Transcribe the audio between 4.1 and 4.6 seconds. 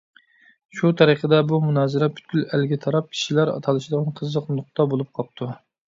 قىزىق